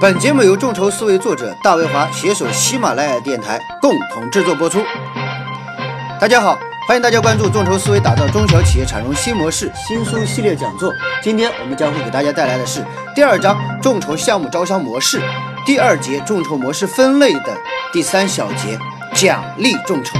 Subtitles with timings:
[0.00, 4.82] 本节目由众筹思维作者大卫华携手喜马拉雅电台共同制作播出。
[6.18, 6.58] 大家好，
[6.88, 10.90] 欢迎大家关注众筹思维打造中小企业产融新模式新书系列讲座。
[11.20, 12.82] 今天我们将会给大家带来的是
[13.14, 15.20] 第二章众筹项目招商模式
[15.66, 17.54] 第二节众筹模式分类的
[17.92, 18.78] 第三小节
[19.12, 20.16] 奖励众筹。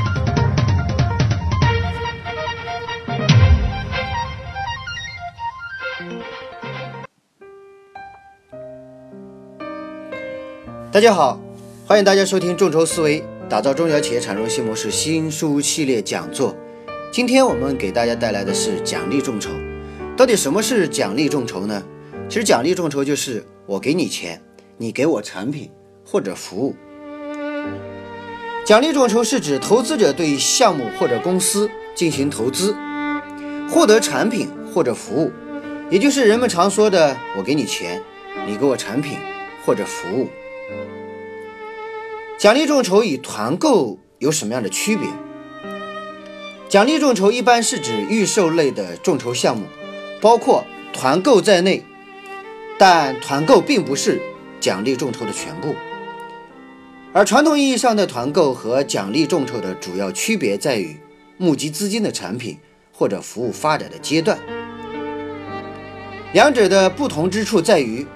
[10.92, 11.40] 大家好，
[11.86, 16.52] 欢迎大家收听众筹思维打造中小企业产融新模式新书系列讲座。
[17.12, 19.50] 今天我们给大家带来的是奖励众筹。
[20.16, 21.80] 到底什么是奖励众筹呢？
[22.28, 24.42] 其实奖励众筹就是我给你钱，
[24.78, 25.70] 你给我产品
[26.04, 26.74] 或者服务。
[28.66, 32.74] 奖励众筹是指投资者对项目或者公司进行投资，
[33.70, 35.30] 获得产品或者服务，
[35.88, 38.02] 也就是人们常说的我给你钱，
[38.44, 39.16] 你给我产品
[39.64, 40.28] 或者服务。
[42.38, 45.06] 奖励众筹与团购有什么样的区别？
[46.70, 49.66] 奖励众筹一般是指预售类的众筹项目，
[50.22, 51.84] 包括团购在内，
[52.78, 54.22] 但团购并不是
[54.58, 55.74] 奖励众筹的全部。
[57.12, 60.96] 而传统意义上的团购和奖励众筹的主要区别在于
[61.36, 62.56] 募集资金的产品
[62.92, 64.38] 或者服务发展的阶段。
[66.32, 68.06] 两者的不同之处在于，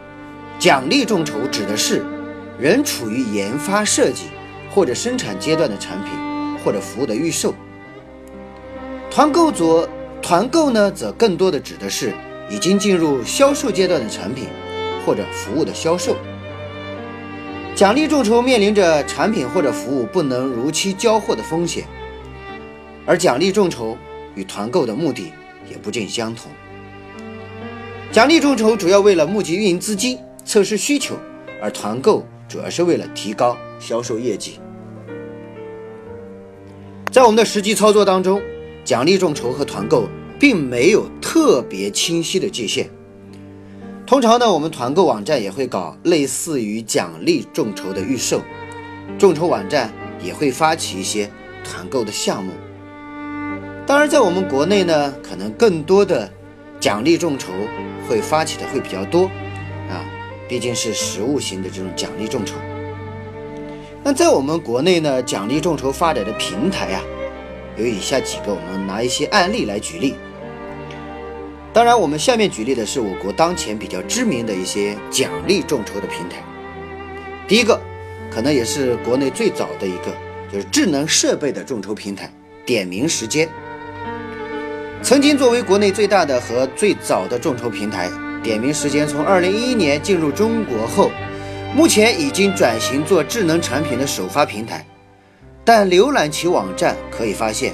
[0.58, 2.02] 奖励众筹指的是。
[2.58, 4.24] 仍处于研发设计
[4.70, 6.12] 或者生产阶段的产品
[6.64, 7.54] 或者服务的预售，
[9.10, 9.88] 团购则
[10.22, 12.12] 团购呢，则更多的指的是
[12.48, 14.46] 已经进入销售阶段的产品
[15.04, 16.16] 或者服务的销售。
[17.74, 21.84] 奖励众筹面临着产品或者服务不能如期交货的风险，
[23.04, 23.98] 而奖励众筹
[24.36, 25.32] 与团购的目的
[25.68, 26.50] 也不尽相同。
[28.12, 31.16] 奖励众筹主要为了募集运营资金、测试需求，
[31.60, 32.24] 而团购。
[32.54, 34.60] 主要是为了提高销售业绩。
[37.10, 38.40] 在我们的实际操作当中，
[38.84, 42.88] 奖励众筹和团购并没有特别清晰的界限。
[44.06, 48.40] 通常呢，我们团购网站也会搞类似于奖励众筹的预售，
[49.18, 51.28] 众筹网站也会发起一些
[51.64, 52.52] 团购的项目。
[53.84, 56.30] 当然，在我们国内呢，可能更多的
[56.78, 57.50] 奖励众筹
[58.08, 59.28] 会发起的会比较多。
[60.54, 62.54] 毕竟是实物型的这种奖励众筹。
[64.04, 67.02] 那在我们国内呢，奖励众筹发展的平台啊，
[67.76, 70.14] 有以下几个，我们拿一些案例来举例。
[71.72, 76.36] 当然，我们下面举例的是我国当前比较知名的一些奖励众筹的平台。
[77.48, 77.80] 第一个，
[78.30, 80.12] 可能也是国内最早的一个，
[80.52, 82.32] 就是智能设备的众筹平台——
[82.64, 83.48] 点名时间。
[85.02, 88.08] 曾经作为国内最大的和最早的众筹平台。
[88.44, 91.10] 点名时间从二零一一年进入中国后，
[91.74, 94.86] 目前已经转型做智能产品的首发平台。
[95.64, 97.72] 但浏览其网站可以发现，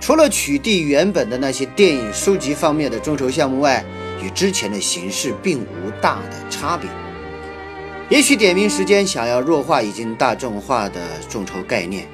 [0.00, 3.84] 除了取缔原本的那些电影、书籍方面的众筹项目外，
[4.20, 6.90] 与之前的形式并无大的差别。
[8.08, 12.08] 也许点名时间想要弱化已经大众化的众筹概念，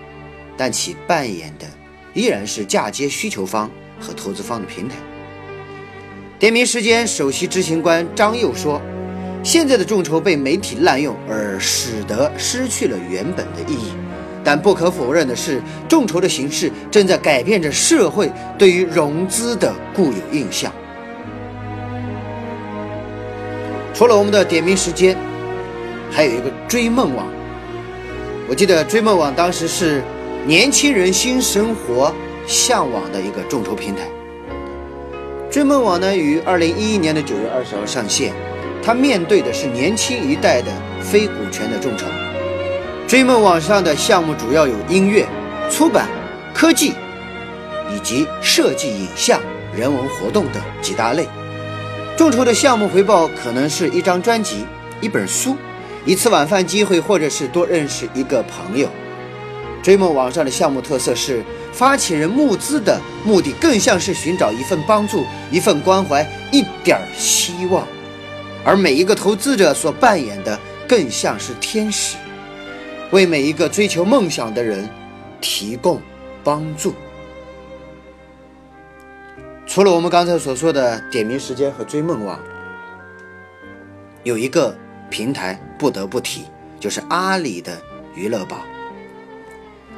[0.55, 1.65] 但其扮演的
[2.13, 4.97] 依然是嫁接需求方和投资方的平台。
[6.39, 8.79] 点名时间首席执行官张佑说
[9.43, 13.93] ：“现在的众筹被媒体滥用，而使得失去了原本的意义。
[14.45, 20.71] 但不可否认的是，众筹的形式正在改变着社会对于融资的固有印象。
[23.95, 25.17] 除了我们的点名时间，
[26.11, 27.27] 还有一个追梦网。
[28.47, 30.03] 我记得追梦网当时是
[30.47, 32.15] 年轻人新生活
[32.47, 34.03] 向往的一个众筹平台。”
[35.57, 38.31] 追梦网呢，于二零一一年的九月二十号上线。
[38.83, 42.05] 它面对的是年轻一代的非股权的众筹。
[43.09, 45.27] 追梦网上的项目主要有音乐、
[45.71, 46.11] 出版、
[46.53, 46.93] 科技
[47.91, 49.41] 以及设计、影像、
[49.75, 51.27] 人文活动等几大类。
[52.19, 54.67] 众筹的项目回报可能是一张专辑、
[55.01, 55.57] 一本书、
[56.05, 58.91] 一次晚饭机会，或者是多认识一个朋友。
[59.83, 61.43] 追梦网上的项目特色是。
[61.77, 67.87] 发起人募资的目的更像是寻找一份帮助、一份关怀、一点希望，
[68.65, 70.59] 而每一个投资者所扮演的
[70.89, 72.17] 更像是天使，
[73.11, 74.89] 为每一个追求梦想的人
[75.39, 76.01] 提供
[76.43, 76.95] 帮助。
[79.67, 82.41] 除了我们刚才所说的点名时间和追梦网，
[84.23, 84.75] 有一个
[85.11, 86.47] 平台不得不提，
[86.81, 87.77] 就是阿里的
[88.15, 88.57] 娱乐宝。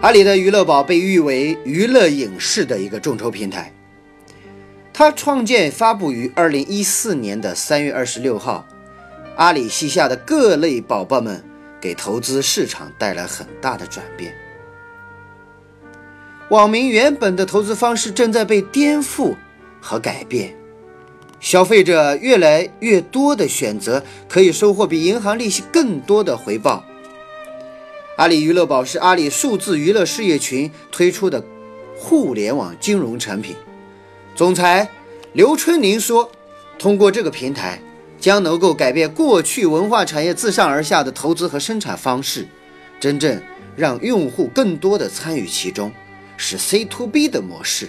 [0.00, 3.72] 阿里的娱乐宝被誉为娱乐影视的一个众筹平台。
[4.92, 8.64] 它创建发布于二零一四年的三月二十六号。
[9.36, 11.42] 阿里旗下的各类宝宝们
[11.80, 14.32] 给投资市场带来很大的转变。
[16.50, 19.34] 网民原本的投资方式正在被颠覆
[19.80, 20.54] 和改变，
[21.40, 26.84] 消费者越来越多的选择可以收获比银行利息更多的回报。
[28.18, 31.40] 阿里娱乐宝是阿里数字娱乐事业群推出的
[31.96, 33.54] 互联网金融产品。
[34.34, 34.88] 总裁
[35.34, 36.28] 刘春宁说
[36.80, 37.80] ：“通过这个平台，
[38.18, 42.48] 将能够改变过去文化产业自上而下的投资和生产方式，
[42.98, 43.40] 真正
[43.76, 45.92] 让用户更多的参与其中。”
[46.36, 47.88] 是 C to B 的模式。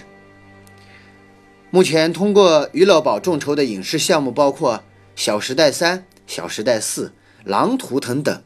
[1.70, 4.74] 目前，通过娱乐宝众筹的影视项目包括
[5.16, 5.98] 《小时代三》
[6.28, 7.06] 《小时代四》
[7.50, 8.40] 《狼图腾》等。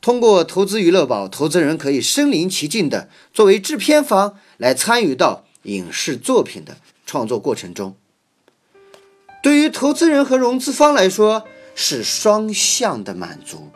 [0.00, 7.96] 通过投资娱乐宝，投资人可以身临其境的作为制片方来参与到影视作品的创作过程中。
[9.42, 13.68] 对于投资人和融资方来说，是双向的满足。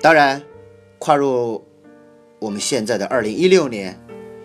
[0.00, 0.42] 当然，
[0.98, 1.66] 跨入。
[2.38, 3.98] 我们现在的二零一六年，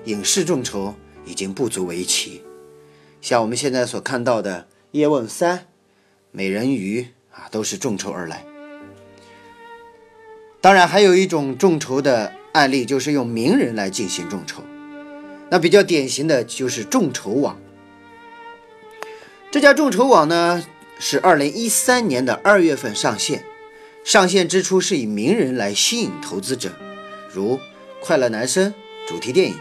[0.05, 0.95] 影视众筹
[1.25, 2.41] 已经不足为奇。
[3.19, 4.61] 像我们现在所看到的
[4.91, 5.57] 《叶问三》
[6.31, 7.01] 《美人鱼》
[7.35, 8.45] 啊，都是众筹而来。
[10.61, 14.61] 当然，还有一种众筹的案例，就是用名人来进行众筹。
[15.49, 17.59] 那比较典型的就是众筹网。
[19.49, 20.63] 这家众筹网呢，
[20.99, 23.43] 是二零一三年的二月份上线，
[24.03, 26.71] 上线之初是以名人来吸引投资者，
[27.33, 27.59] 如。
[28.03, 28.73] 快乐男生
[29.07, 29.55] 主题电影、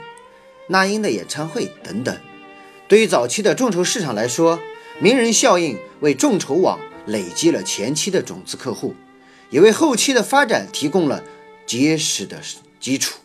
[0.69, 2.17] 那英的演唱会等等。
[2.89, 4.59] 对于早期的众筹市场来说，
[4.99, 8.95] 名人效应为众筹网累积了前期的种子客户，
[9.51, 11.23] 也为后期的发展提供了
[11.67, 12.41] 结实的
[12.81, 13.19] 基础。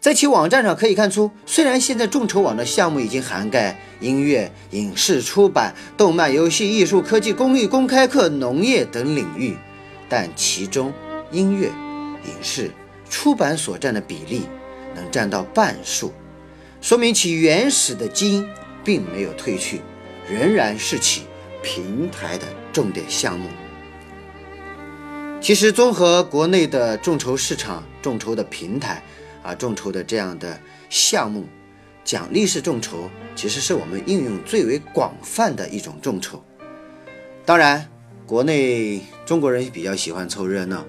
[0.00, 9.56] 在其网站上可以看出，虽然现在众筹网的项目已经涵盖音乐、影视、出版、动漫、游戏、艺术、科技、公益、公开课、农业等领域，
[10.08, 10.92] 但其中
[11.32, 11.66] 音乐、
[12.24, 12.70] 影视。
[13.10, 14.42] 出版所占的比例
[14.94, 16.12] 能占到半数，
[16.82, 18.46] 说明其原始的基因
[18.84, 19.80] 并没有褪去，
[20.30, 21.22] 仍然是其
[21.62, 23.48] 平台的重点项目。
[25.48, 29.02] 其实，综合国内的众筹市场、众筹的平台
[29.42, 30.60] 啊、众筹的这样的
[30.90, 31.46] 项目，
[32.04, 36.44] 奖励式众筹其实是我们应用最为广泛的一种众筹。
[37.46, 37.88] 当然，
[38.26, 40.84] 国内中国人比较喜欢凑热闹。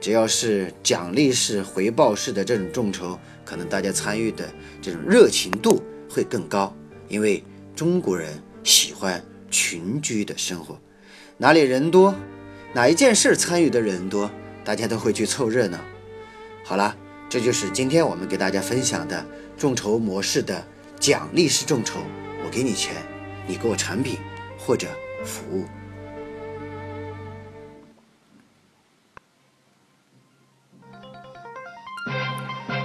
[0.00, 4.48] 只要是奖励式、回报式的这种众筹，可能大家参与的
[4.80, 6.74] 这种热情度会更高，
[7.08, 7.44] 因为
[7.76, 10.80] 中国人喜欢群居的生活，
[11.36, 12.14] 哪里人多，
[12.74, 14.30] 哪一件事参与的人多，
[14.64, 15.78] 大家都会去凑热闹。
[16.64, 16.94] 好了，
[17.28, 19.24] 这就是今天我们给大家分享的
[19.56, 20.62] 众筹模式的
[21.00, 22.00] 奖励式众筹，
[22.44, 22.94] 我给你钱，
[23.46, 24.18] 你给我产品
[24.58, 24.86] 或者
[25.24, 25.64] 服务。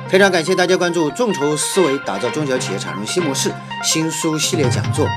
[0.07, 3.51] 非常感谢大家关注众筹思维，打造中小企业产生新模式
[3.83, 5.07] 新书系列讲座。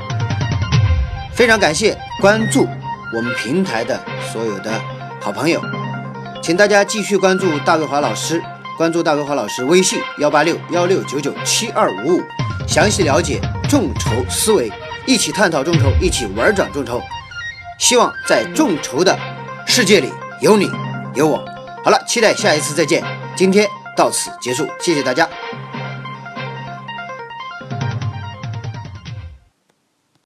[1.33, 2.67] 非常感谢关注
[3.13, 3.99] 我们平台的
[4.31, 4.71] 所有的
[5.21, 5.61] 好朋友，
[6.41, 8.41] 请大家继续关注大卫华老师，
[8.77, 12.21] 关注大卫华老师微信幺八六幺六九九七二五五，
[12.67, 13.39] 详细了解
[13.69, 14.71] 众筹思维，
[15.05, 17.01] 一起探讨众筹，一起玩转众筹。
[17.79, 19.17] 希望在众筹的
[19.65, 20.69] 世界里有你
[21.15, 21.37] 有我。
[21.83, 23.03] 好了，期待下一次再见。
[23.35, 23.67] 今天。
[23.97, 25.27] 到此结束，谢谢大家。